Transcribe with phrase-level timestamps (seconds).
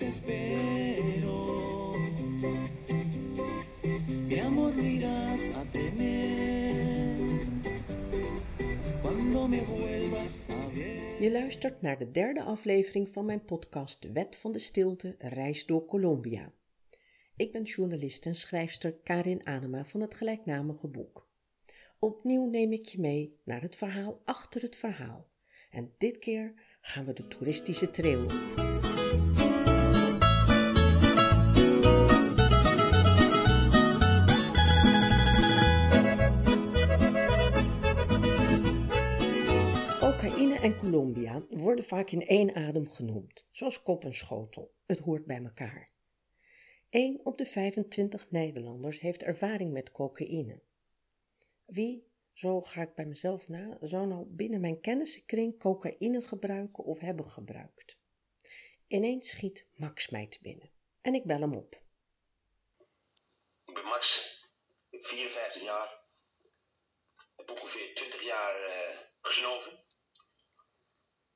[0.00, 1.94] espero.
[4.06, 4.72] Mi amor
[5.54, 7.40] a tener
[9.02, 11.22] cuando me vuelvas a ver.
[11.22, 15.84] Je luistert naar de derde aflevering van mijn podcast Wet van de Stilte, Reis door
[15.84, 16.52] Colombia.
[17.36, 21.28] Ik ben journalist en schrijfster Karin Anema van het gelijknamige boek.
[21.98, 25.28] Opnieuw neem ik je mee naar het verhaal achter het verhaal.
[25.70, 28.77] En dit keer gaan we de toeristische trail op.
[40.38, 44.74] Cocaïne en Colombia worden vaak in één adem genoemd, zoals kop en schotel.
[44.86, 45.90] Het hoort bij elkaar.
[46.90, 50.62] 1 op de 25 Nederlanders heeft ervaring met cocaïne.
[51.66, 56.98] Wie, zo ga ik bij mezelf na, zou nou binnen mijn kennissenkring cocaïne gebruiken of
[56.98, 58.00] hebben gebruikt?
[58.86, 61.82] Ineens schiet Max mij te binnen en ik bel hem op.
[63.64, 64.36] Ik ben Max,
[64.90, 66.02] ik ben 54 jaar.
[67.36, 69.86] Heb ongeveer 20 jaar eh, gesnoven.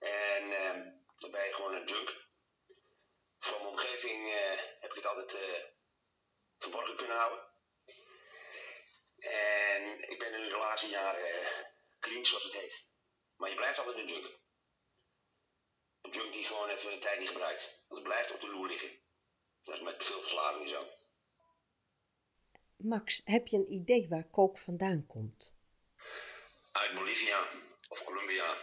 [0.03, 2.27] En uh, dan ben je gewoon een junk.
[3.39, 5.64] Voor mijn omgeving uh, heb ik het altijd uh,
[6.59, 7.50] verborgen kunnen houden.
[9.19, 11.67] En ik ben nu de laatste jaren
[12.00, 12.86] clean, zoals het heet.
[13.36, 14.41] Maar je blijft altijd een junk.
[16.03, 17.84] Een junk die gewoon even een tijd niet gebruikt.
[17.89, 18.91] Het blijft op de loer liggen.
[19.62, 20.87] Dat is met veel verslaving zo.
[22.77, 25.55] Max, heb je een idee waar kook vandaan komt?
[26.72, 27.47] Uit Bolivia
[27.89, 28.55] of Colombia.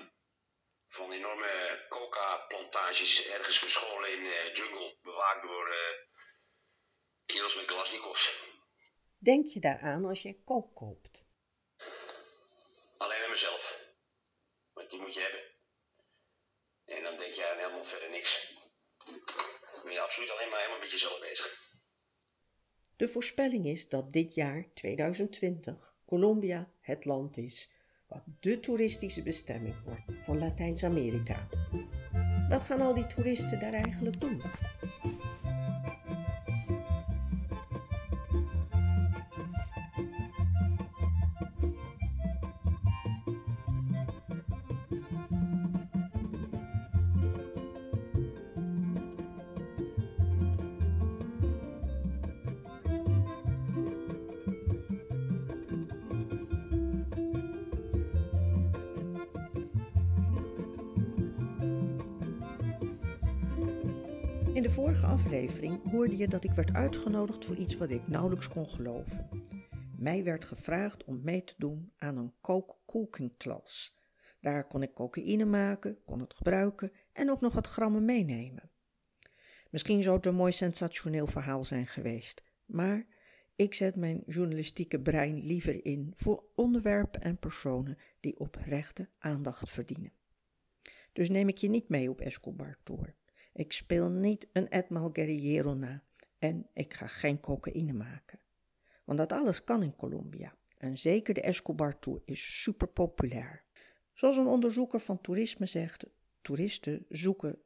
[0.90, 4.98] Van enorme coca-plantages ergens verscholen in de jungle.
[5.02, 5.76] Bewaakt door uh,
[7.26, 8.48] kerels met Glasnikovs.
[9.18, 11.26] Denk je daaraan als je kook koopt?
[12.98, 13.88] Alleen aan mezelf.
[14.74, 15.44] Want die moet je hebben.
[16.86, 18.54] En dan denk je aan helemaal verder niks.
[19.74, 21.68] Dan ben je absoluut alleen maar helemaal met jezelf bezig.
[22.96, 27.70] De voorspelling is dat dit jaar, 2020, Colombia het land is
[28.10, 31.48] wat de toeristische bestemming wordt van Latijns-Amerika.
[32.50, 34.42] Wat gaan al die toeristen daar eigenlijk doen?
[65.84, 69.30] Hoorde je dat ik werd uitgenodigd voor iets wat ik nauwelijks kon geloven.
[69.98, 73.98] Mij werd gevraagd om mee te doen aan een coke cooking class.
[74.42, 78.72] Daar kon ik cocaïne maken, kon het gebruiken en ook nog wat grammen meenemen.
[79.70, 83.08] Misschien zou het een mooi sensationeel verhaal zijn geweest, maar
[83.56, 90.14] ik zet mijn journalistieke brein liever in voor onderwerpen en personen die oprechte aandacht verdienen.
[91.14, 93.18] Dus neem ik je niet mee op Escobar Tour.
[93.60, 96.04] Ik speel niet een Edmal Guerriero na
[96.38, 98.40] en ik ga geen cocaïne maken.
[99.04, 103.64] Want dat alles kan in Colombia en zeker de Escobar Tour is super populair.
[104.14, 106.06] Zoals een onderzoeker van toerisme zegt,
[106.42, 107.58] toeristen zoeken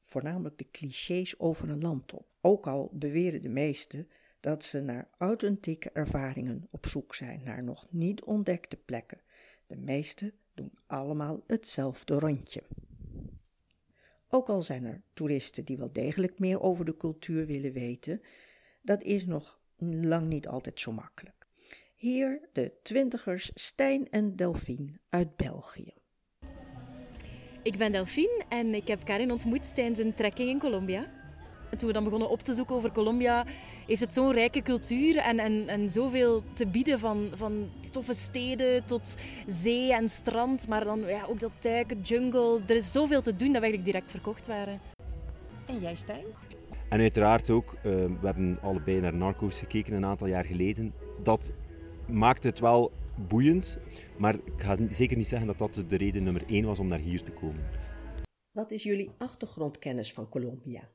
[0.00, 2.26] voornamelijk de clichés over een land op.
[2.40, 4.08] Ook al beweren de meesten
[4.40, 9.20] dat ze naar authentieke ervaringen op zoek zijn, naar nog niet ontdekte plekken.
[9.66, 12.62] De meesten doen allemaal hetzelfde rondje.
[14.36, 18.20] Ook al zijn er toeristen die wel degelijk meer over de cultuur willen weten,
[18.82, 21.46] dat is nog lang niet altijd zo makkelijk.
[21.94, 25.92] Hier de twintigers Stijn en Delphine uit België.
[27.62, 31.15] Ik ben Delphine en ik heb Karin ontmoet tijdens een trekking in Colombia.
[31.70, 33.44] En toen we dan begonnen op te zoeken over Colombia,
[33.86, 38.84] heeft het zo'n rijke cultuur en, en, en zoveel te bieden van, van toffe steden
[38.84, 39.14] tot
[39.46, 40.68] zee en strand.
[40.68, 42.60] Maar dan ja, ook dat duiken, jungle.
[42.66, 44.80] Er is zoveel te doen dat we eigenlijk direct verkocht waren.
[45.66, 46.24] En jij Stijn?
[46.88, 50.94] En uiteraard ook, uh, we hebben allebei naar Narcos gekeken een aantal jaar geleden.
[51.22, 51.52] Dat
[52.08, 52.92] maakt het wel
[53.28, 53.78] boeiend,
[54.16, 56.98] maar ik ga zeker niet zeggen dat dat de reden nummer één was om naar
[56.98, 57.64] hier te komen.
[58.52, 60.88] Wat is jullie achtergrondkennis van Colombia?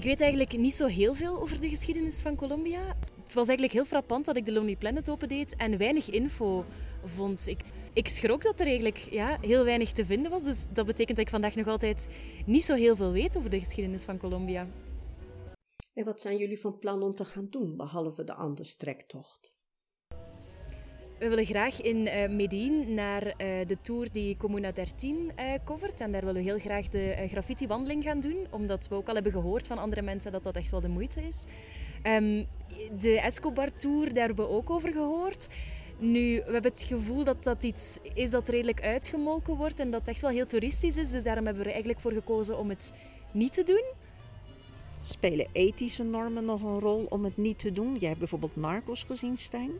[0.00, 2.96] Ik weet eigenlijk niet zo heel veel over de geschiedenis van Colombia.
[3.22, 6.64] Het was eigenlijk heel frappant dat ik de Lonely Planet opendeed en weinig info
[7.04, 7.46] vond.
[7.46, 7.60] Ik,
[7.92, 10.44] ik schrok dat er eigenlijk ja, heel weinig te vinden was.
[10.44, 12.08] Dus dat betekent dat ik vandaag nog altijd
[12.46, 14.68] niet zo heel veel weet over de geschiedenis van Colombia.
[15.94, 19.59] En wat zijn jullie van plan om te gaan doen, behalve de Andes-trektocht?
[21.20, 23.32] We willen graag in uh, Medellin naar uh,
[23.66, 26.00] de tour die Comuna 13 uh, covert.
[26.00, 28.46] En daar willen we heel graag de graffiti-wandeling gaan doen.
[28.50, 31.22] Omdat we ook al hebben gehoord van andere mensen dat dat echt wel de moeite
[31.22, 31.44] is.
[32.02, 32.46] Um,
[32.98, 35.48] de Escobar-tour, daar hebben we ook over gehoord.
[35.98, 40.08] Nu, we hebben het gevoel dat dat iets is dat redelijk uitgemolken wordt en dat
[40.08, 41.10] echt wel heel toeristisch is.
[41.10, 42.92] Dus daarom hebben we er eigenlijk voor gekozen om het
[43.32, 43.84] niet te doen.
[45.02, 47.96] Spelen ethische normen nog een rol om het niet te doen?
[47.96, 49.70] Jij hebt bijvoorbeeld Narcos gezien, Stijn?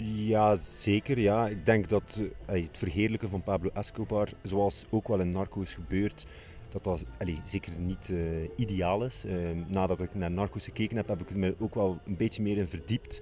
[0.00, 1.18] Ja, zeker.
[1.18, 1.48] Ja.
[1.48, 6.26] Ik denk dat uh, het verheerlijken van Pablo Escobar, zoals ook wel in Narcos gebeurt,
[6.68, 9.24] dat dat allee, zeker niet uh, ideaal is.
[9.24, 9.34] Uh,
[9.66, 12.68] nadat ik naar Narcos gekeken heb, heb ik me ook wel een beetje meer in
[12.68, 13.20] verdiept.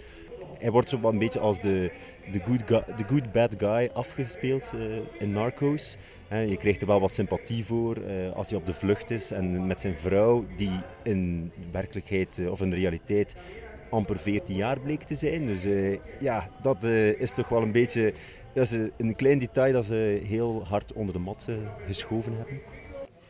[0.58, 1.92] Hij wordt zo wel een beetje als de,
[2.32, 5.96] de, good, guy, good bad guy afgespeeld uh, in Narcos.
[6.28, 7.96] je krijgt er wel wat sympathie voor
[8.34, 12.70] als hij op de vlucht is en met zijn vrouw, die in werkelijkheid of in
[12.70, 13.36] de realiteit
[13.90, 15.46] amper 14 jaar bleek te zijn.
[15.46, 18.14] Dus uh, ja, dat uh, is toch wel een beetje
[18.56, 21.56] dat is een klein detail dat ze heel hard onder de mat uh,
[21.86, 22.60] geschoven hebben.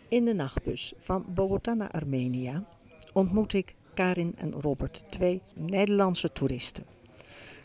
[0.09, 2.65] In de nachtbus van Bogota naar Armenia
[3.13, 6.85] ontmoet ik Karin en Robert, twee Nederlandse toeristen.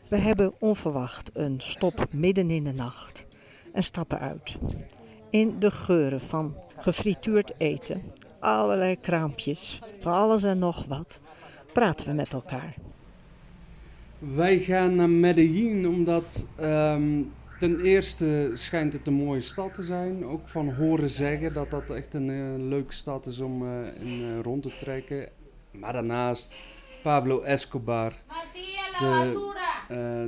[0.09, 3.25] We hebben onverwacht een stop midden in de nacht
[3.73, 4.57] en stappen uit.
[5.29, 8.01] In de geuren van gefrituurd eten,
[8.39, 11.21] allerlei kraampjes, van alles en nog wat,
[11.73, 12.75] praten we met elkaar.
[14.19, 20.25] Wij gaan naar Medellin omdat um, ten eerste schijnt het een mooie stad te zijn.
[20.25, 23.69] Ook van horen zeggen dat dat echt een uh, leuke stad is om uh,
[24.00, 25.29] in uh, rond te trekken.
[25.71, 26.59] Maar daarnaast
[27.03, 28.13] Pablo Escobar,
[29.00, 29.50] de,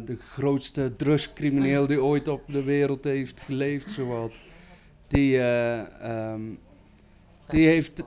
[0.05, 4.31] de grootste drugscrimineel die ooit op de wereld heeft geleefd, zowat.
[5.07, 6.59] Die, um,
[7.47, 8.03] die heeft,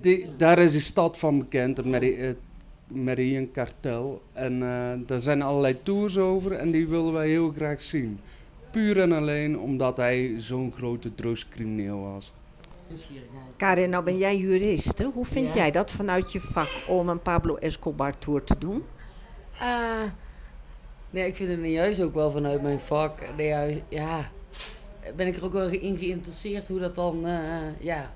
[0.00, 2.36] die, daar is de stad van bekend, het
[2.90, 4.22] Medellin kartel.
[4.32, 4.58] En
[5.06, 8.20] daar zijn allerlei tours over en die willen wij heel graag zien.
[8.70, 12.32] Puur en alleen omdat hij zo'n grote drugscrimineel was.
[13.56, 14.98] Karin, nou ben jij jurist.
[14.98, 15.04] Hè?
[15.04, 18.84] Hoe vind jij dat vanuit je vak om een Pablo Escobar tour te doen?
[19.62, 20.02] Uh,
[21.10, 23.36] nee, ik vind het juist ook wel vanuit mijn vak.
[23.36, 24.30] Nee, ja,
[25.16, 28.14] ben ik er ook wel in geïnteresseerd hoe dat dan, uh, ja,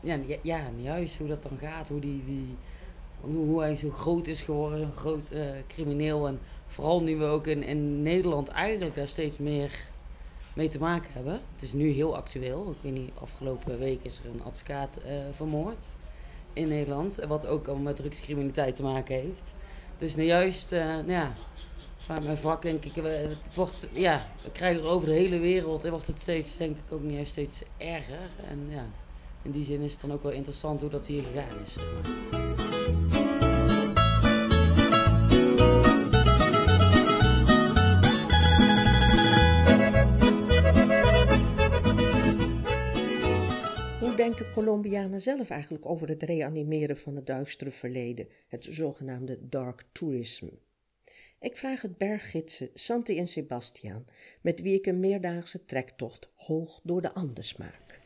[0.00, 1.88] ja, ja, juist hoe dat dan gaat.
[1.88, 2.56] Hoe, die, die,
[3.24, 6.26] hoe, hoe hij zo groot is geworden, een groot uh, crimineel.
[6.26, 9.70] En vooral nu we ook in, in Nederland eigenlijk daar steeds meer
[10.54, 11.40] mee te maken hebben.
[11.52, 12.70] Het is nu heel actueel.
[12.70, 15.96] Ik weet niet, afgelopen week is er een advocaat uh, vermoord
[16.52, 17.24] in Nederland.
[17.28, 19.54] Wat ook al met drugscriminaliteit te maken heeft.
[19.98, 21.32] Dus nou juist, uh, nou ja,
[21.96, 25.84] van mijn vak denk ik, het wordt, ja, we krijgen er over de hele wereld
[25.84, 28.30] en wordt het steeds, denk ik, ook niet steeds erger.
[28.48, 28.86] En ja,
[29.42, 31.72] in die zin is het dan ook wel interessant hoe dat hier gegaan is.
[31.72, 32.43] Zeg maar.
[44.64, 50.46] Colombianen zelf eigenlijk over het reanimeren van het duistere verleden, het zogenaamde dark tourism?
[51.40, 54.04] Ik vraag het berggidsen Santi en Sebastian,
[54.40, 58.00] met wie ik een meerdaagse trektocht hoog door de Andes maak.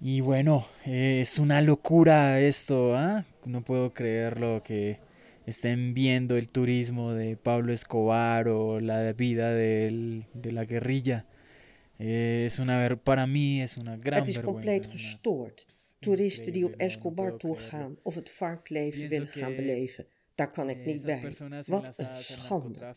[0.00, 3.22] Y bueno, es una locura esto, ¿eh?
[3.44, 4.98] No puedo creerlo que
[5.46, 11.24] estén viendo el turismo de Pablo Escobar o la vida de, de la guerrilla.
[11.98, 15.66] Is una, para mí es una gran Het is compleet gestoord.
[15.98, 20.06] Toeristen die op Escobar-tour gaan of het varkleven willen gaan beleven.
[20.34, 21.32] Daar kan ik niet bij.
[21.66, 22.94] Wat een schande.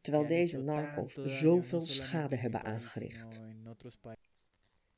[0.00, 3.40] Terwijl deze narco's zoveel schade hebben aangericht.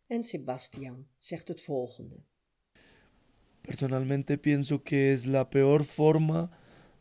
[0.07, 2.17] En Sebastian zegt het volgende.
[3.61, 6.51] Personalmente pienso que es la peor forma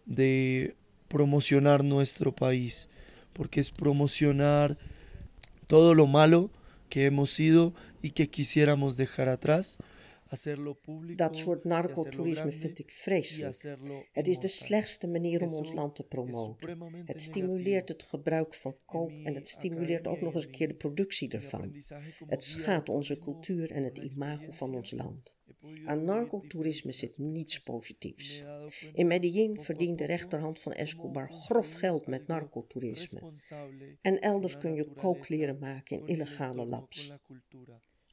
[0.03, 0.75] de
[1.07, 2.87] promocionar nuestro país,
[3.31, 4.77] porque es promocionar
[5.69, 6.49] todo lo malo
[6.89, 9.77] que hemos sido y que quisiéramos dejar atrás.
[11.15, 13.77] Dat soort narcotoerisme vind ik vreselijk.
[14.11, 17.03] Het is de slechtste manier om ons land te promoten.
[17.05, 20.75] Het stimuleert het gebruik van kook en het stimuleert ook nog eens een keer de
[20.75, 21.75] productie ervan.
[22.27, 25.38] Het schaadt onze cultuur en het imago van ons land.
[25.85, 28.43] Aan narcotoerisme zit niets positiefs.
[28.93, 33.31] In Medellin verdient de rechterhand van Escobar grof geld met narcotoerisme.
[34.01, 37.13] En elders kun je kook leren maken in illegale labs.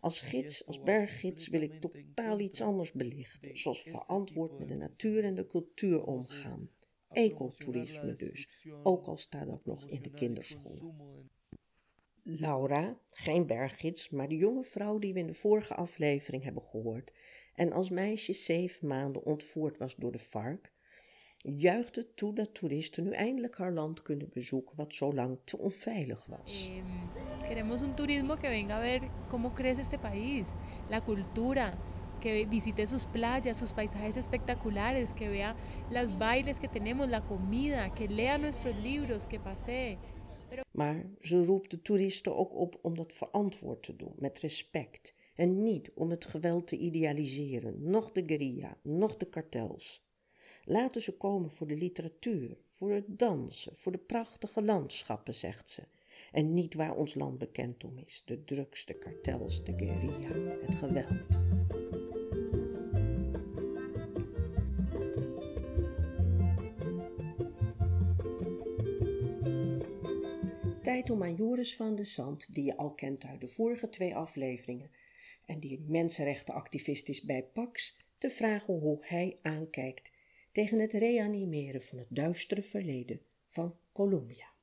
[0.01, 5.25] Als gids, als berggids wil ik totaal iets anders belichten, zoals verantwoord met de natuur
[5.25, 6.71] en de cultuur omgaan.
[7.09, 10.95] Ecotourisme dus, ook al staat dat nog in de kinderschool.
[12.29, 17.13] Laura, geen berggids, maar de jonge vrouw die we in de vorige aflevering hebben gehoord
[17.55, 20.73] en als meisje zeven maanden ontvoerd was door de vark,
[21.37, 26.27] juichte toe dat toeristen nu eindelijk haar land kunnen bezoeken wat zo lang te onveilig
[26.27, 26.71] was.
[27.49, 30.49] Queremos un turismo que venga a ver cómo crece este país,
[30.89, 31.79] la cultura,
[32.21, 35.55] que visite sus playas, sus paisajes espectaculares, que vea
[35.91, 39.99] las bailes que tenemos, la comida, que lea nuestros libros, que pasee.
[40.71, 45.15] Maar ze roept de toeristen ook op om dat verantwoord te doen, met respect.
[45.35, 50.07] En niet om het geweld te idealiseren, noch de guerrilla, noch de kartels.
[50.65, 55.83] Laten ze komen voor de literatuur, voor het dansen, voor de prachtige landschappen, zegt ze.
[56.33, 60.75] En niet waar ons land bekend om is, de drugs, de kartels, de guerrilla, het
[60.75, 61.66] geweld.
[71.25, 74.91] Joris van de Zand, die je al kent uit de vorige twee afleveringen,
[75.45, 80.13] en die mensenrechtenactivist is bij Pax, te vragen hoe hij aankijkt
[80.53, 84.55] tegen het reanimeren van het duistere verleden van Colombia.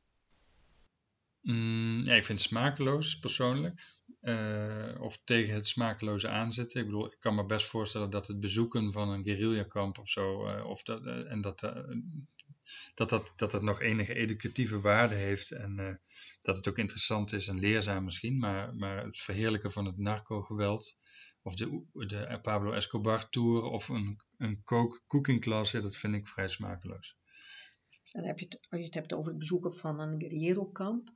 [1.42, 4.02] Mm, ik vind het smakeloos persoonlijk.
[4.22, 6.80] Uh, of tegen het smakeloze aanzetten.
[6.80, 10.48] Ik bedoel, ik kan me best voorstellen dat het bezoeken van een guerrillakamp of zo,
[10.48, 11.62] uh, of dat, uh, en dat,
[12.94, 16.02] dat, dat, dat het nog enige educatieve waarde heeft en
[16.42, 20.98] dat het ook interessant is en leerzaam misschien, maar, maar het verheerlijken van het narco-geweld
[21.42, 24.64] of de, de Pablo Escobar Tour of een, een
[25.08, 27.18] cooking class, dat vind ik vrij smakeloos.
[28.12, 31.12] Dan heb je als je het hebt over het bezoeken van een guerrero-kamp,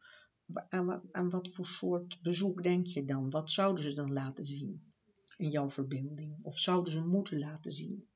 [0.70, 3.30] aan, aan wat voor soort bezoek denk je dan?
[3.30, 4.94] Wat zouden ze dan laten zien
[5.38, 6.44] in jouw verbeelding?
[6.44, 8.07] Of zouden ze moeten laten zien?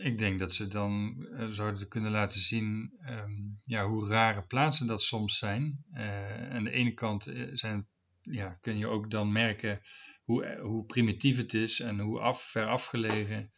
[0.00, 4.86] Ik denk dat ze dan uh, zouden kunnen laten zien um, ja, hoe rare plaatsen
[4.86, 5.84] dat soms zijn.
[5.92, 7.86] Uh, aan de ene kant eh, zijn,
[8.20, 9.80] ja, kun je ook dan merken
[10.24, 13.52] hoe, hoe primitief het is en hoe af, ver afgelegen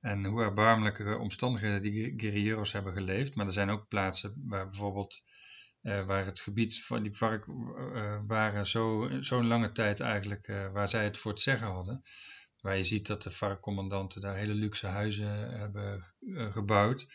[0.00, 3.34] en hoe erbarmelijke omstandigheden die guerrilleros hebben geleefd.
[3.34, 5.22] Maar er zijn ook plaatsen waar bijvoorbeeld
[5.80, 7.44] waar het gebied van die vark
[8.26, 12.02] waren zo'n zo lange tijd eigenlijk waar zij het voor het zeggen hadden.
[12.60, 16.14] Waar je ziet dat de varkcommandanten daar hele luxe huizen hebben
[16.52, 17.06] gebouwd.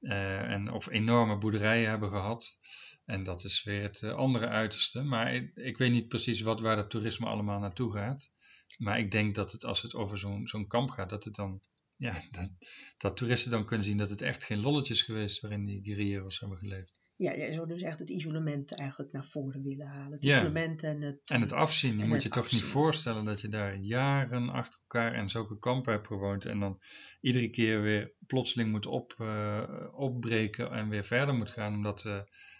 [0.00, 2.58] en, of enorme boerderijen hebben gehad.
[3.04, 5.02] En dat is weer het andere uiterste.
[5.02, 8.30] Maar ik, ik, weet niet precies wat, waar dat toerisme allemaal naartoe gaat.
[8.78, 11.62] Maar ik denk dat het als het over zo'n zo'n kamp gaat, dat het dan
[11.96, 12.50] ja, dat,
[12.96, 16.58] dat, toeristen dan kunnen zien dat het echt geen lolletjes geweest waarin die guerrilleros hebben
[16.58, 16.94] geleefd.
[17.16, 20.12] Ja, jij zou dus echt het isolement eigenlijk naar voren willen halen.
[20.12, 20.36] Het ja.
[20.36, 21.20] isolement en het...
[21.24, 21.98] En het afzien.
[21.98, 25.92] Je moet je toch niet voorstellen dat je daar jaren achter elkaar en zulke kampen
[25.92, 26.44] hebt gewoond.
[26.44, 26.80] En dan
[27.20, 31.74] iedere keer weer plotseling moet op, uh, opbreken en weer verder moet gaan.
[31.74, 32.14] Omdat uh,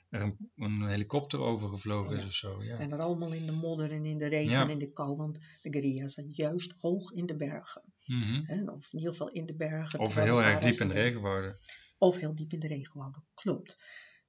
[0.09, 2.19] er een, een, helikopter overgevlogen ja.
[2.19, 2.63] is of zo.
[2.63, 2.79] Ja.
[2.79, 4.63] En dat allemaal in de modder en in de regen ja.
[4.63, 5.17] en in de kou.
[5.17, 7.83] Want de guerrilla zat juist hoog in de bergen.
[8.07, 8.45] Mm -hmm.
[8.47, 9.99] en, of in ieder geval in de bergen.
[9.99, 11.57] Of heel erg diep in de regenwouden.
[11.99, 13.77] Of heel diep in de regenwouden, klopt.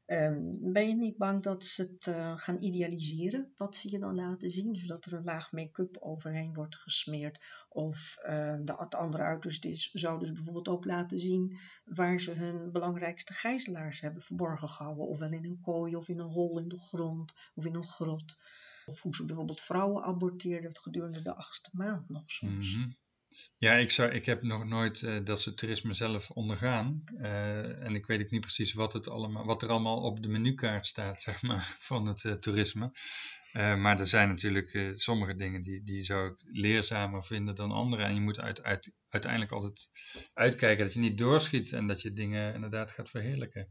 [0.07, 4.15] Um, ben je niet bang dat ze het uh, gaan idealiseren, wat ze je dan
[4.15, 7.43] laten zien, zodat er een laag make-up overheen wordt gesmeerd?
[7.69, 12.31] Of uh, de, het andere uiterste is, zouden ze bijvoorbeeld ook laten zien waar ze
[12.31, 16.67] hun belangrijkste gijzelaars hebben verborgen gehouden, ofwel in een kooi of in een hol in
[16.67, 18.38] de grond of in een grot.
[18.85, 22.75] Of hoe ze bijvoorbeeld vrouwen aborteerden gedurende de achtste maand nog soms.
[22.75, 22.95] -hmm.
[23.58, 27.03] Ja, ik, zou, ik heb nog nooit uh, dat soort toerisme zelf ondergaan.
[27.17, 30.27] Uh, en ik weet ook niet precies wat, het allemaal, wat er allemaal op de
[30.27, 32.91] menukaart staat, zeg maar, van het uh, toerisme.
[33.53, 38.03] maar er zijn natuurlijk sommige dingen die, die zou ik leerzamer vinden dan andere.
[38.03, 39.89] En je moet uit, uit, uiteindelijk altijd
[40.34, 43.70] uitkijken dat je niet doorschiet en dat je dingen inderdaad gaat verheerlijken.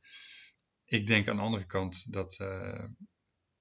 [0.85, 2.37] Ik denk aan de andere kant dat,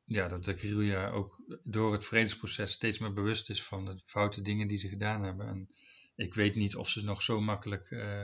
[0.06, 4.42] ja, dat de guerrilla ook door het vredesproces steeds meer bewust is van de foute
[4.42, 5.48] dingen die ze gedaan hebben.
[5.48, 5.70] En
[6.16, 8.24] ik weet niet of ze nog zo makkelijk uh,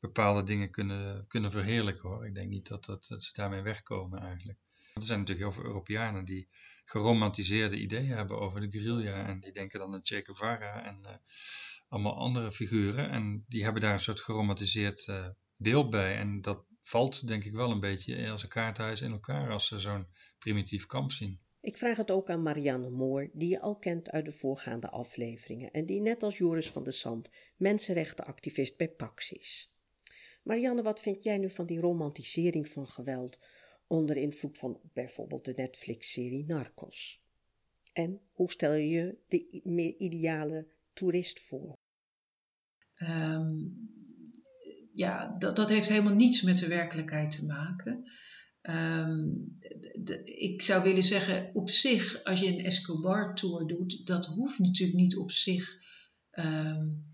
[0.00, 2.26] bepaalde dingen kunnen, kunnen verheerlijken hoor.
[2.26, 4.58] Ik denk niet dat, dat, dat ze daarmee wegkomen eigenlijk.
[4.94, 6.48] Er zijn natuurlijk heel veel Europeanen die
[6.84, 9.26] geromantiseerde ideeën hebben over de guerrilla.
[9.26, 11.10] En die denken dan aan Che Guevara en uh,
[11.88, 13.10] allemaal andere figuren.
[13.10, 16.16] En die hebben daar een soort geromantiseerd uh, beeld bij.
[16.16, 19.78] En dat valt denk ik wel een beetje als een kaarthuis in elkaar als ze
[19.78, 20.06] zo'n
[20.38, 21.40] primitief kamp zien.
[21.60, 25.70] Ik vraag het ook aan Marianne Moor, die je al kent uit de voorgaande afleveringen
[25.70, 29.74] en die net als Joris van de Sand mensenrechtenactivist bij Pax is.
[30.42, 33.38] Marianne, wat vind jij nu van die romantisering van geweld
[33.86, 37.22] onder invloed van bijvoorbeeld de Netflix-serie Narcos?
[37.92, 41.78] En hoe stel je je de meer ideale toerist voor?
[42.98, 43.90] Um,
[44.94, 48.10] ja, dat, dat heeft helemaal niets met de werkelijkheid te maken.
[48.62, 49.58] Um,
[50.04, 54.98] de, ik zou willen zeggen, op zich, als je een Escobar-tour doet, dat hoeft natuurlijk
[54.98, 55.78] niet op zich
[56.32, 57.04] um,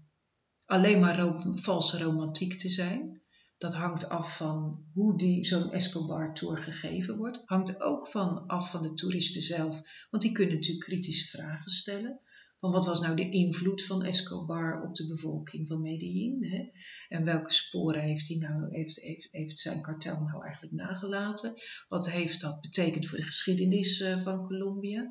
[0.67, 3.21] alleen maar valse romantiek te zijn.
[3.59, 7.43] Dat hangt af van hoe die, zo'n Escobar-tour gegeven wordt.
[7.45, 10.07] Hangt ook van af van de toeristen zelf.
[10.11, 12.21] Want die kunnen natuurlijk kritische vragen stellen.
[12.61, 16.45] Van wat was nou de invloed van Escobar op de bevolking van Medellin?
[16.45, 16.71] Hè?
[17.09, 21.55] En welke sporen heeft, hij nou, heeft, heeft, zijn kartel nou eigenlijk nagelaten?
[21.89, 25.09] Wat heeft dat betekend voor de geschiedenis uh, van Colombia?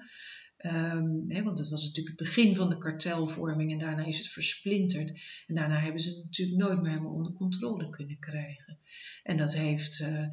[0.57, 4.27] Um, hè, want dat was natuurlijk het begin van de kartelvorming en daarna is het
[4.27, 5.19] versplinterd.
[5.47, 8.79] En daarna hebben ze het natuurlijk nooit meer helemaal onder controle kunnen krijgen.
[9.23, 10.27] En dat heeft uh,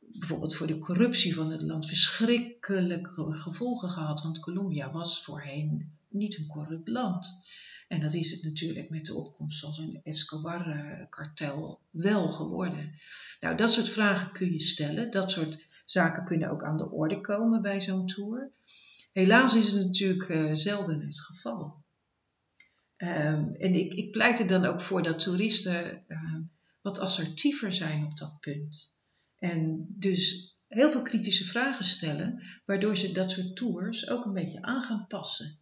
[0.00, 4.22] bijvoorbeeld voor de corruptie van het land verschrikkelijke gevolgen gehad.
[4.22, 7.42] Want Colombia was voorheen niet een corrupt land.
[7.88, 12.92] En dat is het natuurlijk met de opkomst van zo'n Escobar-kartel wel geworden.
[13.40, 15.10] Nou, dat soort vragen kun je stellen.
[15.10, 18.52] Dat soort zaken kunnen ook aan de orde komen bij zo'n tour.
[19.12, 21.82] Helaas is het natuurlijk uh, zelden het geval.
[22.96, 26.38] Um, en ik, ik, pleit er dan ook voor dat toeristen uh,
[26.82, 28.92] wat assertiever zijn op dat punt.
[29.38, 34.62] En dus heel veel kritische vragen stellen, waardoor ze dat soort tours ook een beetje
[34.62, 35.58] aan gaan passen.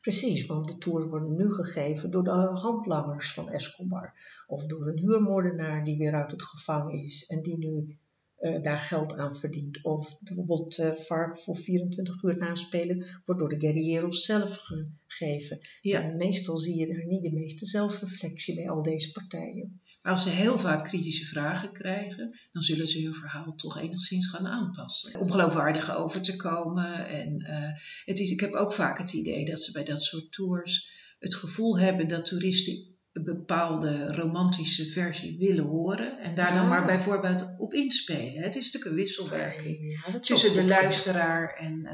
[0.00, 4.14] Precies, want de tours worden nu gegeven door de handlangers van Escobar.
[4.46, 7.98] Of door een huurmoordenaar die weer uit het gevangen is en die nu
[8.40, 9.84] uh, daar geld aan verdient.
[9.84, 14.66] Of bijvoorbeeld uh, vark voor 24 uur naspelen wordt door de guerrilleros zelf
[15.06, 15.58] gegeven.
[15.80, 16.02] Ja.
[16.02, 19.80] En meestal zie je daar niet de meeste zelfreflectie bij al deze partijen.
[20.10, 24.46] Als ze heel vaak kritische vragen krijgen, dan zullen ze hun verhaal toch enigszins gaan
[24.46, 25.20] aanpassen.
[25.20, 27.06] Om geloofwaardig over te komen.
[27.08, 30.32] En uh, het is, ik heb ook vaak het idee dat ze bij dat soort
[30.32, 30.88] tours
[31.18, 36.86] het gevoel hebben dat toeristen een bepaalde romantische versie willen horen en daar dan maar
[36.86, 38.42] bijvoorbeeld op inspelen.
[38.42, 41.92] Het is natuurlijk een wisselwerking ja, tussen de luisteraar en, uh,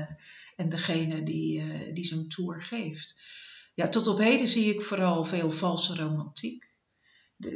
[0.57, 3.21] en degene die, uh, die zo'n tour geeft.
[3.75, 6.66] Ja, tot op heden zie ik vooral veel valse romantiek.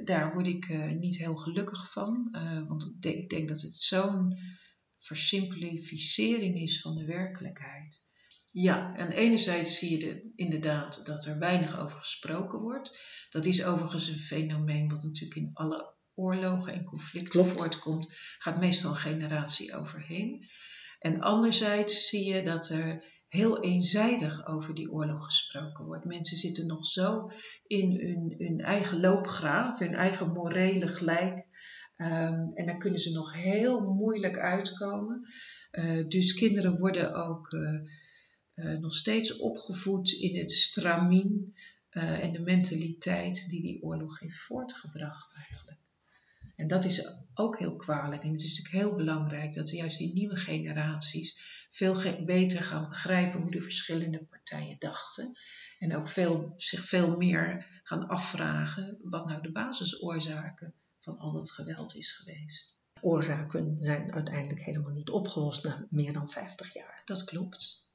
[0.04, 2.28] Daar word ik uh, niet heel gelukkig van,
[2.68, 4.38] want ik denk, ik denk dat het zo'n
[4.98, 8.08] versimplificering is van de werkelijkheid.
[8.52, 12.98] Ja, en enerzijds zie je de, inderdaad dat er weinig over gesproken wordt.
[13.30, 17.60] Dat is overigens een fenomeen wat natuurlijk in alle oorlogen en conflicten Klopt.
[17.60, 18.06] voortkomt.
[18.38, 20.48] Gaat meestal een generatie overheen.
[20.98, 26.04] En anderzijds zie je dat er heel eenzijdig over die oorlog gesproken wordt.
[26.04, 27.30] Mensen zitten nog zo
[27.66, 31.46] in hun, hun eigen loopgraaf, hun eigen morele gelijk.
[31.96, 35.28] Um, en daar kunnen ze nog heel moeilijk uitkomen.
[35.72, 37.80] Uh, dus kinderen worden ook uh,
[38.54, 41.54] uh, nog steeds opgevoed in het stramien
[41.90, 45.78] en de mentaliteit die die oorlog heeft voortgebracht eigenlijk.
[46.60, 48.22] En dat is ook heel kwalijk.
[48.22, 53.40] En het is natuurlijk heel belangrijk dat juist die nieuwe generaties veel beter gaan begrijpen
[53.40, 55.32] hoe de verschillende partijen dachten.
[55.78, 61.50] En ook veel, zich veel meer gaan afvragen wat nou de basisoorzaken van al dat
[61.50, 62.78] geweld is geweest.
[63.00, 67.02] Oorzaken zijn uiteindelijk helemaal niet opgelost na meer dan 50 jaar.
[67.04, 67.92] Dat klopt.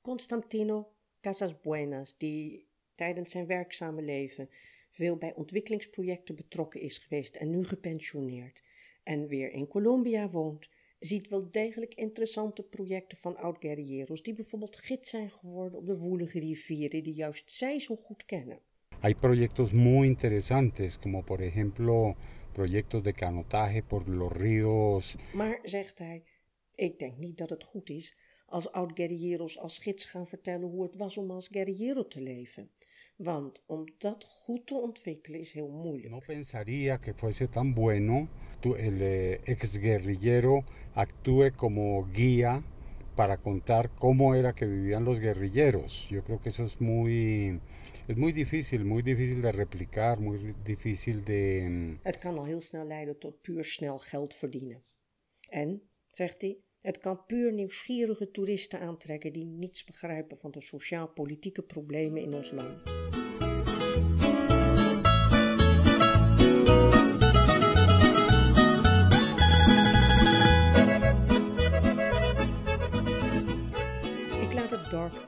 [0.00, 4.50] Constantino Casas Buenas, die tijdens zijn werkzame leven
[4.90, 8.62] veel bij ontwikkelingsprojecten betrokken is geweest en nu gepensioneerd
[9.02, 15.10] en weer in Colombia woont, ziet wel degelijk interessante projecten van oud-guerrilleros die bijvoorbeeld gids
[15.10, 18.60] zijn geworden op de woelige rivieren die juist zij zo goed kennen.
[19.00, 22.14] Hay proyectos muy interesantes, como por ejemplo
[22.52, 25.16] proyectos de canotaje por los ríos.
[25.32, 26.22] Maar, zegt hij,
[26.74, 30.96] ik denk niet dat het goed is als oud-guerrilleros als gids gaan vertellen hoe het
[30.96, 32.70] was om als guerrillero te leven.
[33.22, 36.10] Want om dat goed te ontwikkelen is heel moeilijk.
[36.10, 38.28] No pensaría que fuese tan bueno
[38.62, 42.62] el eh, ex-guerrillero actúe como guía
[43.14, 46.08] para contar cómo era que vivían los guerrilleros.
[46.08, 47.60] Yo creo que eso es muy,
[48.08, 51.66] es muy difícil, muy difícil de replicar, muy difícil de...
[51.68, 54.82] Mm, het kan al heel snel leiden tot puur snel geld verdienen.
[55.50, 61.62] En, zegt hij, het kan puur nieuwsgierige toeristen aantrekken die niets begrijpen van de sociaal-politieke
[61.62, 63.09] problemen in ons land.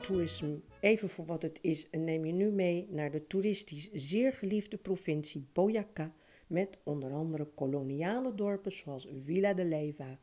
[0.01, 4.33] Tourism even voor wat het is en neem je nu mee naar de toeristisch zeer
[4.33, 6.13] geliefde provincie Boyacá
[6.47, 10.19] met onder andere koloniale dorpen zoals Villa de Leyva,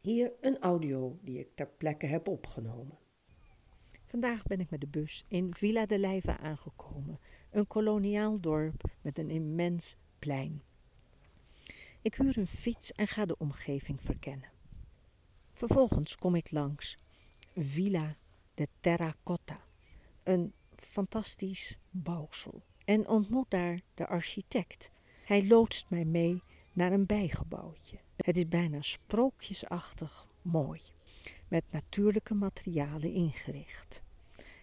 [0.00, 2.98] hier een audio die ik ter plekke heb opgenomen.
[4.06, 9.18] Vandaag ben ik met de bus in Villa de Leyva aangekomen, een koloniaal dorp met
[9.18, 10.62] een immens plein.
[12.02, 14.50] Ik huur een fiets en ga de omgeving verkennen.
[15.52, 16.98] Vervolgens kom ik langs
[17.54, 18.16] Villa
[18.54, 19.60] de Terracotta,
[20.22, 24.90] een fantastisch bouwsel, en ontmoet daar de architect.
[25.24, 27.96] Hij loodst mij mee naar een bijgebouwtje.
[28.16, 30.80] Het is bijna sprookjesachtig mooi,
[31.48, 34.02] met natuurlijke materialen ingericht.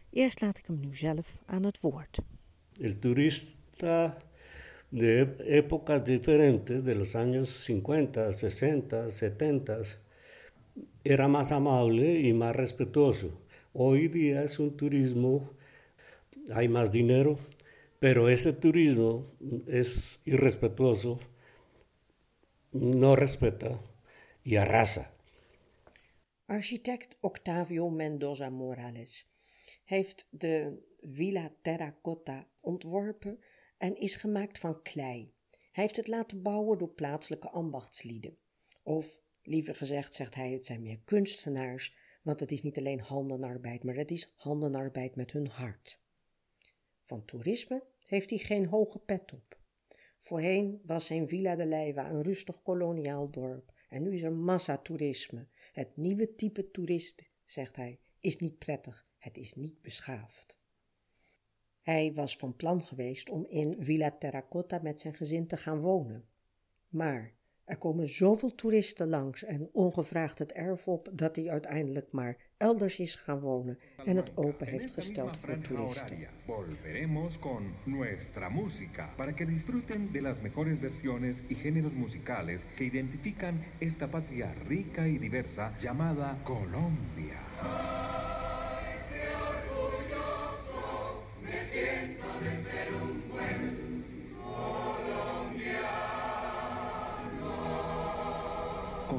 [0.10, 2.19] Eerst laat ik hem nu zelf aan het woord.
[2.82, 4.17] El turista
[4.89, 9.99] de épocas diferentes, de los años 50, 60, 70,
[11.04, 13.30] era más amable y más respetuoso.
[13.80, 15.54] Día es un turismo,
[16.54, 17.38] hay más dinero,
[18.00, 19.24] pero ese turismo
[19.68, 21.18] es irrespetuoso,
[22.74, 23.80] no respeta
[24.44, 25.13] y arrasa.
[26.48, 29.32] Architect Octavio Mendoza Morales
[29.86, 33.39] heeft de Villa Terracotta ontworpen
[33.78, 35.34] en is gemaakt van klei.
[35.72, 38.38] Hij heeft het laten bouwen door plaatselijke ambachtslieden.
[38.84, 43.84] Of liever gezegd, zegt hij, het zijn meer kunstenaars, want het is niet alleen handenarbeid,
[43.84, 46.01] maar het is handenarbeid met hun hart.
[47.03, 49.58] Van toerisme heeft hij geen hoge pet op.
[50.17, 55.47] Voorheen was zijn Villa de Leiva een rustig koloniaal dorp en nu is er massatoerisme.
[55.71, 60.60] Het nieuwe type toerist, zegt hij, is niet prettig, het is niet beschaafd.
[61.82, 66.29] Hij was van plan geweest om in Villa Terracotta met zijn gezin te gaan wonen.
[66.88, 67.38] Maar
[67.69, 72.99] er komen zoveel toeristen langs en ongevraagd het erf op dat hij uiteindelijk maar elders
[72.99, 76.17] is gaan wonen en het open heeft gesteld voor toeristen.
[76.45, 82.84] Volveremos con nuestra música para que disfruten de las mejores versiones y géneros musicales que
[82.84, 88.18] identifican esta patria rica y diversa llamada Colombia.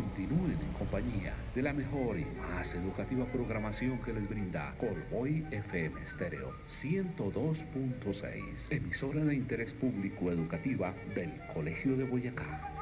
[0.00, 6.06] Continúen en compañía de la mejor y más educativa programación que les brinda Colboy FM
[6.06, 12.72] Stereo 102.6, emisora de interés público educativa del Colegio de Boyacá.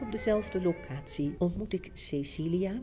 [0.00, 2.80] Op dezelfde locatie ontmoet ik Cecilia,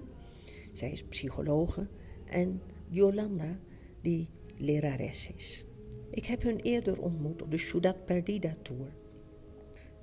[0.74, 1.88] zij is psychologe,
[2.26, 3.58] en Yolanda,
[4.02, 5.66] die lerares is.
[6.12, 8.99] Ik heb hun eerder ontmoet op de Ciudad Perdida Tour.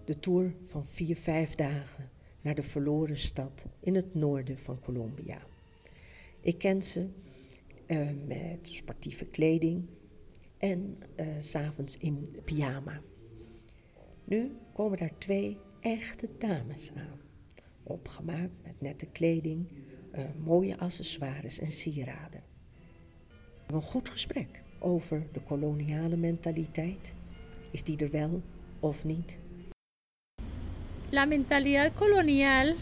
[0.07, 5.43] De tour van vier, vijf dagen naar de verloren stad in het noorden van Colombia.
[6.41, 7.09] Ik ken ze
[7.87, 9.87] uh, met sportieve kleding
[10.59, 13.01] en uh, s'avonds in pyjama.
[14.25, 17.21] Nu komen daar twee echte dames aan,
[17.83, 19.69] opgemaakt met nette kleding,
[20.13, 22.43] uh, mooie accessoires en sieraden.
[23.29, 27.15] We hebben een goed gesprek over de koloniale mentaliteit.
[27.71, 28.43] Is die er wel
[28.81, 29.39] of niet?
[31.11, 32.77] La mentalidad colonial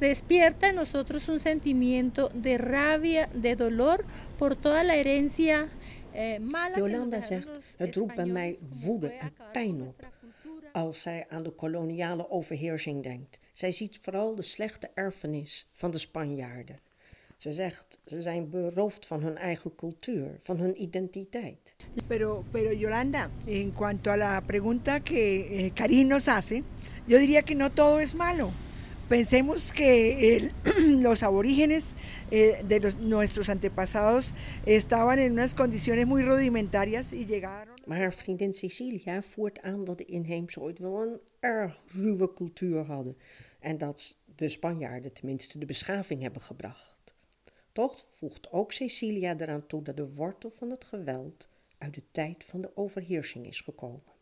[0.00, 4.04] despierta en nosotros un sentimiento de rabia, de dolor
[4.38, 5.68] por toda la herencia
[6.14, 6.76] eh, mala.
[6.76, 10.06] Jolanda zegt, het roept bij mij woede en pijn op
[10.72, 13.40] als zij aan de koloniale overheersing denkt.
[13.52, 16.78] Zij ziet vooral de slechte erfenis van de Spanjaarden.
[17.38, 21.76] Ze zegt, ze zijn beroofd van hun eigen cultuur, van hun identiteit.
[22.06, 26.64] Pero, pero Yolanda, en cuanto a la pregunta que eh, Karin nos hace,
[27.06, 28.50] yo diría que no todo es malo.
[29.08, 30.52] Pensemos que el,
[31.02, 31.94] los aborígenes
[32.30, 34.34] eh, de los, nuestros antepasados
[34.66, 37.76] estaban en unas condiciones muy rudimentarias y llegaron.
[37.86, 42.84] Maar haar vriendin Cecilia voert aan dat de inheemse ooit wel een erg ruwe cultuur
[42.84, 43.16] hadden.
[43.60, 46.97] En dat de Spanjaarden tenminste de beschaving hebben gebracht.
[47.72, 52.44] Toch voegt ook Cecilia eraan toe dat de wortel van het geweld uit de tijd
[52.44, 54.16] van de overheersing is gekomen.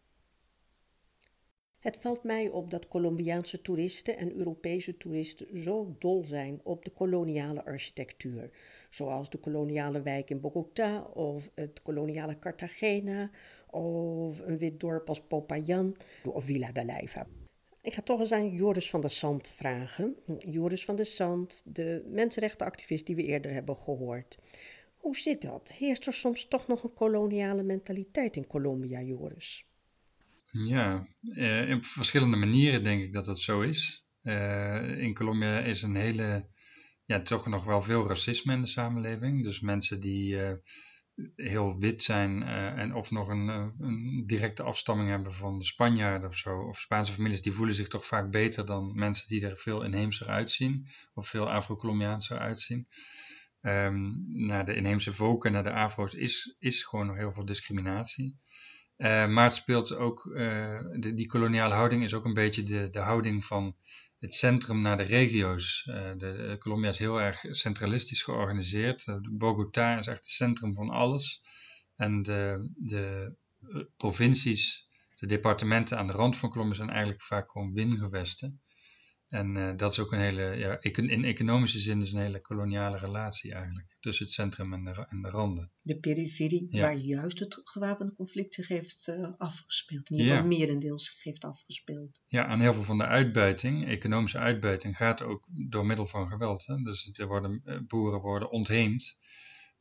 [1.78, 6.90] Het valt mij op dat Colombiaanse toeristen en Europese toeristen zo dol zijn op de
[6.90, 8.50] koloniale architectuur,
[8.90, 13.30] zoals de koloniale wijk in Bogota of het koloniale Cartagena
[13.70, 17.26] of een wit dorp als Popayan of Villa de Leiva.
[17.86, 20.16] Ik ga toch eens aan Joris van der Sand vragen.
[20.38, 24.38] Joris van der Sand, de mensenrechtenactivist die we eerder hebben gehoord.
[24.96, 25.72] Hoe zit dat?
[25.78, 29.66] Heerst er soms toch nog een koloniale mentaliteit in Colombia, Joris?
[30.50, 34.06] Ja, eh, op verschillende manieren denk ik dat dat zo is.
[34.22, 36.48] Eh, in Colombia is een hele,
[37.04, 39.44] ja, toch nog wel veel racisme in de samenleving.
[39.44, 40.50] Dus mensen die uh,
[41.36, 45.64] heel wit zijn uh, en of nog een, uh, een, directe afstamming hebben van de
[45.64, 49.46] Spanjaarden of zo, of Spaanse families, die voelen zich toch vaak beter dan mensen die
[49.46, 52.88] er veel inheemser uitzien, of veel Afro-Colombiaanser uitzien.
[53.60, 58.38] Um, naar de inheemse volken, naar de Afro's, is, is gewoon nog heel veel discriminatie.
[58.96, 60.38] Uh, maar het speelt ook,
[61.00, 63.76] die koloniale houding is ook een beetje de, de houding van
[64.18, 65.86] het centrum naar de regio's.
[65.88, 69.06] Uh, de, Colombia is heel erg centralistisch georganiseerd.
[69.06, 71.40] Uh, Bogota is echt het centrum van alles.
[71.96, 73.36] En de, de
[73.96, 78.60] provincies, de departementen aan de rand van Colombia zijn eigenlijk vaak gewoon wingewesten.
[79.28, 82.96] En uh, dat is ook een hele, ja, in economische zin is een hele koloniale
[82.96, 83.96] relatie eigenlijk.
[84.00, 85.72] Tussen het centrum en de, en de randen.
[85.80, 86.80] De periferie, ja.
[86.80, 90.10] waar juist het gewapende conflict zich heeft uh, afgespeeld.
[90.10, 90.56] In ieder geval ja.
[90.56, 92.22] merendeels zich heeft afgespeeld.
[92.26, 96.66] Ja, en heel veel van de uitbuiting, economische uitbuiting, gaat ook door middel van geweld.
[96.66, 96.76] Hè?
[96.76, 99.18] Dus er worden, boeren worden ontheemd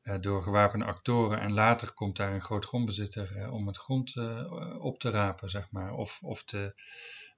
[0.03, 1.39] uh, door gewapende actoren.
[1.39, 4.15] En later komt daar een groot grondbezitter om het grond
[4.79, 5.93] op te rapen, zeg maar.
[5.93, 6.73] Of, of te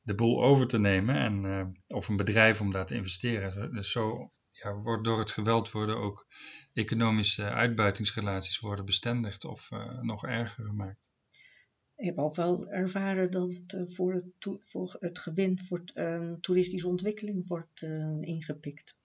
[0.08, 3.74] de boel over te nemen en, uh, of een bedrijf om daar te investeren.
[3.74, 6.28] Dus zo ja, wordt door het geweld worden ook
[6.74, 11.12] economische uitbuitingsrelaties worden bestendigd of uh, nog erger gemaakt.
[11.96, 15.84] Ik heb ook wel ervaren dat het uh, voor, het voor het gewin voor
[16.42, 17.82] toeristische ontwikkeling wordt
[18.22, 18.98] ingepikt.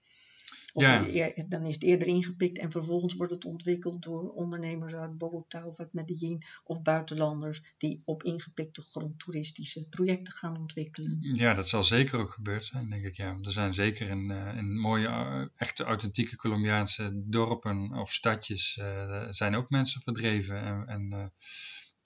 [0.73, 1.31] Of ja.
[1.47, 5.79] dan is het eerder ingepikt en vervolgens wordt het ontwikkeld door ondernemers uit Bogota of
[5.79, 11.17] uit Medellin of buitenlanders die op ingepikte grond toeristische projecten gaan ontwikkelen.
[11.21, 13.15] Ja, dat zal zeker ook gebeurd zijn, denk ik.
[13.15, 13.37] Ja.
[13.41, 19.27] Er zijn zeker in, uh, in mooie, uh, echte authentieke Colombiaanse dorpen of stadjes uh,
[19.29, 21.31] zijn ook mensen verdreven en, en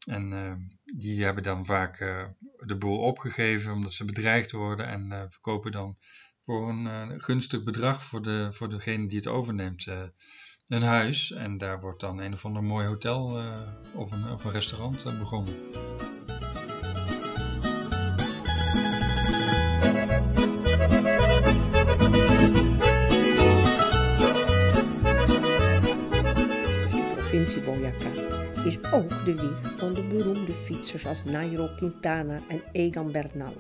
[0.08, 1.98] en die hebben dan vaak
[2.66, 5.98] de boel opgegeven omdat ze bedreigd worden en verkopen dan
[6.48, 10.00] voor een uh, gunstig bedrag voor, de, voor degene die het overneemt uh,
[10.66, 11.32] een huis.
[11.32, 13.46] En daar wordt dan een of ander mooi hotel uh,
[13.96, 15.54] of, een, of een restaurant begonnen.
[26.90, 28.10] De provincie Boyacá
[28.64, 33.56] is ook de wieg van de beroemde fietsers als Nairo Quintana en Egan Bernal.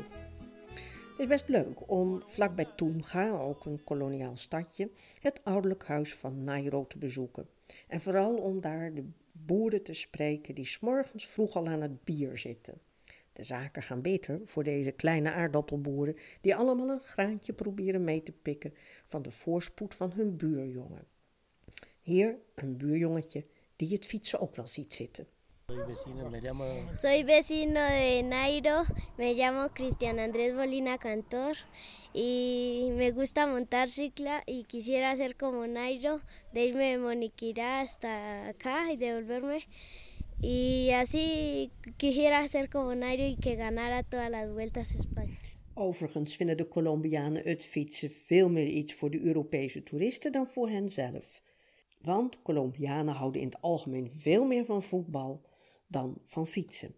[1.18, 6.44] Het is best leuk om vlakbij Tunja, ook een koloniaal stadje, het ouderlijk huis van
[6.44, 7.50] Nairo te bezoeken.
[7.88, 12.38] En vooral om daar de boeren te spreken die s'morgens vroeg al aan het bier
[12.38, 12.82] zitten.
[13.34, 18.32] De zaken gaan beter voor deze kleine aardappelboeren die allemaal een graantje proberen mee te
[18.32, 18.74] pikken
[19.06, 21.08] van de voorspoed van hun buurjongen.
[22.02, 25.28] Hier een buurjongetje die het fietsen ook wel ziet zitten.
[25.70, 26.66] Soy vecino, me llamo...
[26.96, 28.86] Soy vecino de Nairo,
[29.18, 31.58] me llamo Cristian Andrés Molina Cantor
[32.14, 36.22] y me gusta montar cicla y quisiera ser como Nairo,
[36.54, 39.68] de irme de Moniquirá hasta acá y devolverme.
[40.42, 45.38] Y así quisiera ser como Nairo y que ganara todas las vueltas a España.
[45.74, 50.70] Overigens vinden de Colombianen het fietsen veel meer iets voor de Europese toeristen dan voor
[50.70, 51.42] henzelf.
[52.02, 55.42] Want Colombianen houden in het algemeen veel meer van voetbal
[55.88, 56.96] dan van fietsen.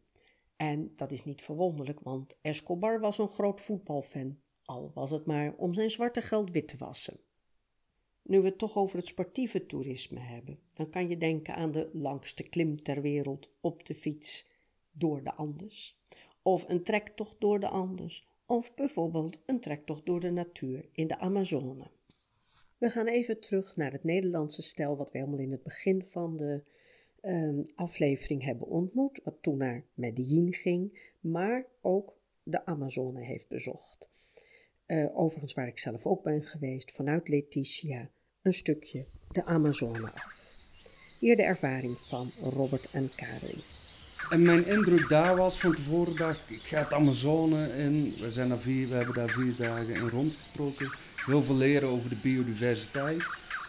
[0.55, 5.53] En dat is niet verwonderlijk, want Escobar was een groot voetbalfan, al was het maar
[5.57, 7.19] om zijn zwarte geld wit te wassen.
[8.21, 11.89] Nu we het toch over het sportieve toerisme hebben, dan kan je denken aan de
[11.93, 14.47] langste klim ter wereld op de fiets
[14.91, 15.99] door de Andes,
[16.41, 21.19] of een trektocht door de Andes, of bijvoorbeeld een trektocht door de natuur in de
[21.19, 21.91] Amazone.
[22.77, 26.37] We gaan even terug naar het Nederlandse stel wat we helemaal in het begin van
[26.37, 26.63] de
[27.21, 34.09] um, aflevering hebben ontmoet, wat toen naar Medellin ging, maar ook de Amazone heeft bezocht.
[34.87, 38.09] Uh, overigens waar ik zelf ook ben geweest, vanuit Letitia,
[38.41, 40.55] een stukje de Amazone af.
[41.19, 43.61] Hier de ervaring van Robert en Karin.
[44.29, 48.13] En mijn indruk daar was van tevoren ik, ik ga het Amazone in.
[48.19, 50.91] We, zijn daar vier, we hebben daar vier dagen in rondgetrokken.
[51.25, 53.23] Heel veel leren over de biodiversiteit.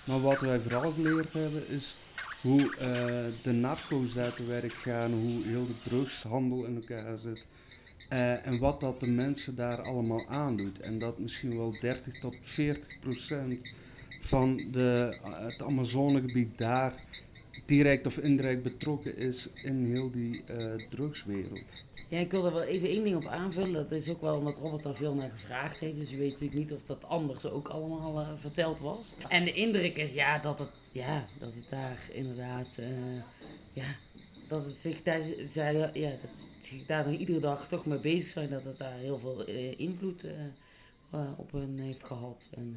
[0.06, 1.94] Maar wat wij vooral geleerd hebben is
[2.42, 7.46] hoe uh, de narco's daar te werk gaan, hoe heel de drugshandel in elkaar zit.
[8.12, 10.80] Uh, en wat dat de mensen daar allemaal aandoet.
[10.80, 13.74] En dat misschien wel 30 tot 40 procent
[14.22, 16.92] van de, uh, het Amazonegebied daar
[17.66, 20.44] direct of indirect betrokken is in heel die
[20.90, 21.62] drugswereld.
[22.10, 23.72] Ja, ik wil er wel even één ding op aanvullen.
[23.72, 25.98] Dat is ook wel omdat Robert daar veel naar gevraagd heeft.
[25.98, 29.14] Dus je weet natuurlijk niet of dat anders ook allemaal uh, verteld was.
[29.28, 32.76] En de indruk is ja, dat, het, ja, dat het daar inderdaad...
[32.80, 32.86] Uh,
[33.72, 33.84] ja,
[34.48, 38.50] dat het zich daar, ja, dat zich daar nog iedere dag toch mee bezig zijn.
[38.50, 40.26] Dat het daar heel veel uh, invloed
[41.36, 42.48] op hen heeft gehad.
[42.50, 42.76] En,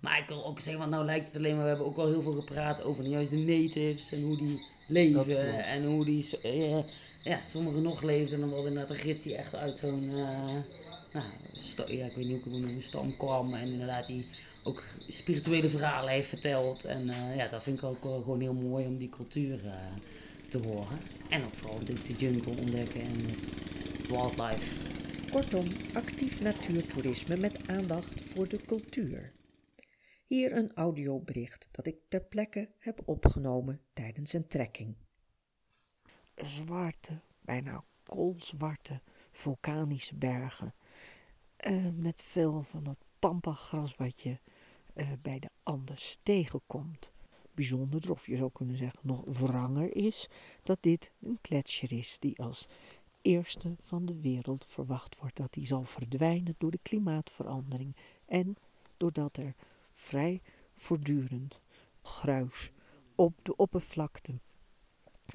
[0.00, 1.62] maar ik wil ook zeggen, want nou lijkt het alleen maar...
[1.62, 5.64] We hebben ook al heel veel gepraat over juist de natives en hoe die leven.
[5.64, 6.28] En hoe die
[7.22, 10.56] ja, sommigen nog leefden dan wel inderdaad een gids die echt uit zo'n, uh,
[11.12, 11.26] nou,
[11.86, 13.54] ja, ik weet niet hoe ik het stam kwam.
[13.54, 14.26] En inderdaad die
[14.64, 16.84] ook spirituele verhalen heeft verteld.
[16.84, 19.60] En uh, ja, dat vind ik ook uh, gewoon heel mooi om die cultuur
[20.48, 20.98] te horen.
[21.28, 24.90] En ook vooral de jungle ontdekken en het wildlife.
[25.30, 29.32] Kortom, actief natuurtoerisme met aandacht voor de cultuur.
[30.26, 34.96] Hier een audiobericht dat ik ter plekke heb opgenomen tijdens een trekking
[36.34, 40.74] zwarte, bijna koolzwarte vulkanische bergen.
[41.66, 44.38] Uh, met veel van dat pampagras wat je
[44.94, 47.12] uh, bij de Andes tegenkomt.
[47.54, 50.28] Bijzonder, of je zou kunnen zeggen nog wranger is,
[50.62, 52.68] dat dit een gletsjer is die als
[53.22, 58.56] eerste van de wereld verwacht wordt dat die zal verdwijnen door de klimaatverandering en
[58.96, 59.54] doordat er
[59.90, 60.42] vrij
[60.74, 61.60] voortdurend
[62.02, 62.70] gruis
[63.14, 64.40] op de oppervlakte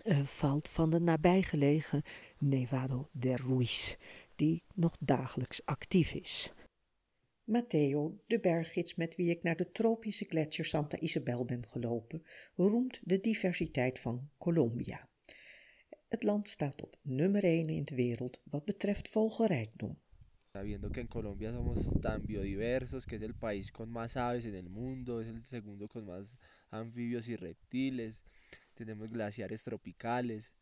[0.06, 2.04] uh, valt van de nabijgelegen
[2.40, 3.96] Nevado de Ruiz,
[4.36, 6.52] die nog dagelijks actief is.
[7.44, 12.24] Matteo, de berggids met wie ik naar de tropische gletsjer Santa Isabel ben gelopen,
[12.56, 15.10] roemt de diversiteit van Colombia.
[16.08, 19.98] Het land staat op nummer 1 in de wereld wat betreft vogelrijkdom.
[20.52, 24.54] Sabiendo que en Colombia somos tan biodiversos, que es el país con más aves en
[24.54, 26.34] el mundo, es el segundo con más
[26.70, 28.24] anfibios y reptiles,
[28.78, 30.54] tenemos glaciares tropicales.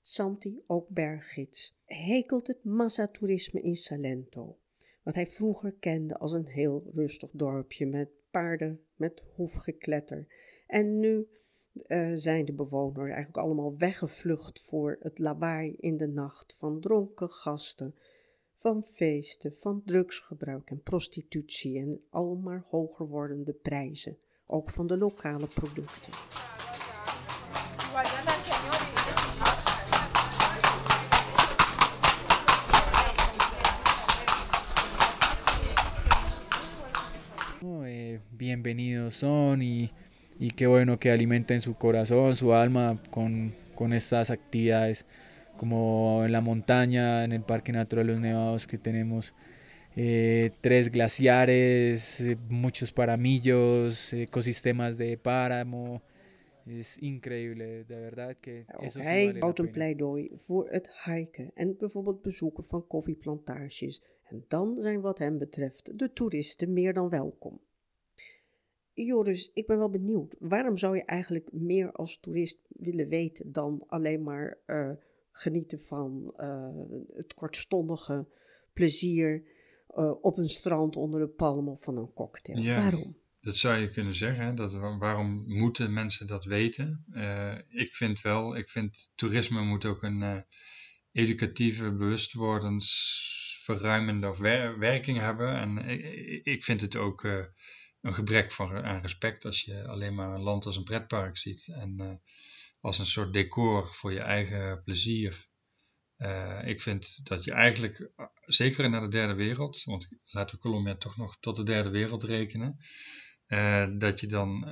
[0.00, 4.58] Santi, ook berggids, hekelt het massatoerisme in Salento,
[5.02, 10.26] wat hij vroeger kende als een heel rustig dorpje met paarden, met hoefgekletter.
[10.66, 11.28] En nu
[11.72, 17.30] uh, zijn de bewoners eigenlijk allemaal weggevlucht voor het lawaai in de nacht van dronken
[17.30, 17.94] gasten,
[18.54, 24.96] van feesten, van drugsgebruik en prostitutie en al maar hoger wordende prijzen, ook van de
[24.96, 26.45] lokale producten.
[38.46, 39.90] Bienvenidos son y
[40.38, 45.04] y qué bueno que alimenten su corazón, su alma con, con estas actividades
[45.56, 49.34] como en la montaña, en el Parque Natural de los Nevados que tenemos
[49.96, 56.02] eh, tres glaciares, eh, muchos paramillos, ecosistemas de páramo.
[56.66, 62.22] is increíble, de verdad que eso Hij houdt een pleidooi voor het hiken en bijvoorbeeld
[62.22, 64.02] bezoeken van koffieplantages.
[64.24, 67.60] En dan zijn wat hem betreft de toeristen meer dan welkom.
[69.04, 70.36] Joris, ik ben wel benieuwd.
[70.38, 74.90] Waarom zou je eigenlijk meer als toerist willen weten dan alleen maar uh,
[75.32, 76.68] genieten van uh,
[77.14, 78.28] het kortstondige
[78.72, 79.42] plezier
[79.96, 82.58] uh, op een strand onder de palm of van een cocktail?
[82.58, 83.16] Ja, waarom?
[83.40, 84.54] Dat zou je kunnen zeggen.
[84.54, 87.04] Dat, waarom moeten mensen dat weten?
[87.68, 90.44] ik vind wel, ik vind toerisme moet ook een
[91.12, 91.96] educatieve,
[94.38, 95.56] wer werking hebben.
[95.56, 97.26] En ik, ik vind het ook
[98.06, 101.68] een gebrek van, aan respect als je alleen maar een land als een pretpark ziet
[101.68, 102.10] en uh,
[102.80, 105.48] als een soort decor voor je eigen plezier.
[106.18, 108.10] Uh, ik vind dat je eigenlijk,
[108.46, 112.22] zeker naar de derde wereld, want laten we Colombia toch nog tot de derde wereld
[112.22, 112.78] rekenen,
[113.98, 114.68] dat je dan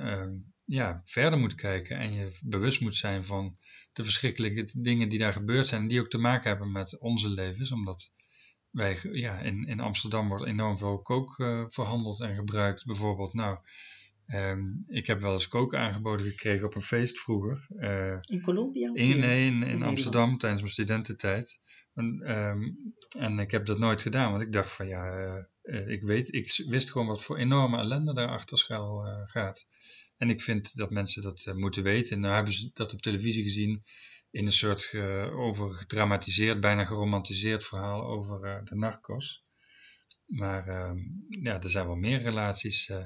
[0.65, 3.57] ja, verder moet kijken en je bewust moet zijn van
[3.93, 7.71] de verschrikkelijke dingen die daar gebeurd zijn die ook te maken hebben met onze levens,
[7.71, 8.11] omdat
[8.75, 12.85] wij, ja, in, in Amsterdam wordt enorm veel kook uh, verhandeld en gebruikt.
[12.85, 13.57] Bijvoorbeeld, nou,
[14.27, 17.67] um, ik heb wel eens kook aangeboden gekregen op een feest vroeger.
[17.69, 18.89] Uh, in Colombia?
[18.93, 21.59] In, nee, in, in Amsterdam tijdens mijn studententijd.
[21.93, 26.03] En, um, en ik heb dat nooit gedaan, want ik dacht van ja, uh, ik
[26.03, 29.67] weet, ik wist gewoon wat voor enorme ellende daarachter schuil gaat.
[30.17, 32.15] En ik vind dat mensen dat moeten weten.
[32.15, 33.83] En nou hebben ze dat op televisie gezien
[34.35, 39.43] in een soort uh, bijna geromantiseerd verhaal over uh, de narcos.
[40.25, 40.91] Maar uh,
[41.29, 43.03] ja, er zijn wel meer relaties eh,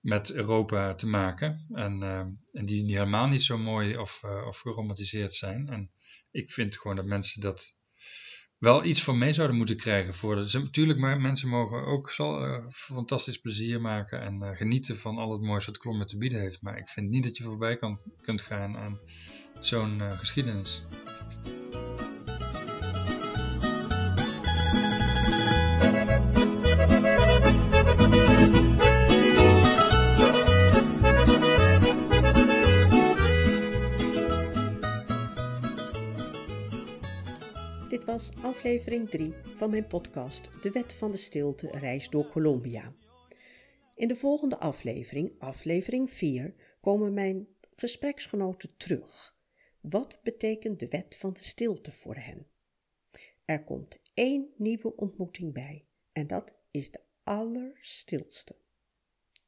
[0.00, 1.66] met Europa te maken.
[1.72, 5.68] En, ehm, en die, helemaal niet zo mooi of, of geromantiseerd zijn.
[5.68, 5.90] En
[6.30, 7.74] ik vind gewoon dat mensen dat
[8.58, 10.14] wel iets van mee zouden moeten krijgen.
[10.14, 15.42] Voor natuurlijk, maar mensen mogen ook uh, fantastisch plezier maken en genieten van al het
[15.42, 16.62] moois wat Colombia te bieden heeft.
[16.62, 19.00] Maar ik vind niet dat je voorbij kan, kunt gaan aan
[19.58, 20.82] zo'n uh, geschiedenis.
[37.88, 42.92] Dit was aflevering 3 van mijn podcast De Wet van de Stilte reis door Colombia.
[43.94, 49.36] In de volgende aflevering, aflevering 4, komen mijn gespreksgenoten terug.
[49.80, 52.46] Wat betekent de wet van de stilte voor hen?
[53.44, 58.56] Er komt één nieuwe ontmoeting bij en dat is de allerstilste.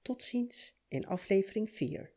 [0.02, 2.12] Tot ziens in aflevering 4.